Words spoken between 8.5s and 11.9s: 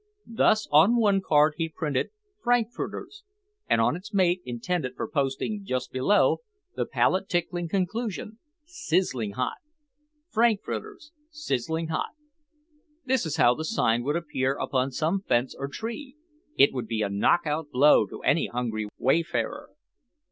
SIZZLING HOT. FRANKFURTERS SIZZLING